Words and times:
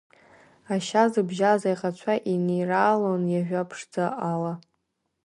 Ашьа 0.73 1.03
зыбжьаз 1.11 1.61
аиӷацәа 1.69 2.13
еинираалон 2.31 3.23
иажәа 3.29 3.69
ԥшӡа 3.69 4.05
ала. 4.31 4.53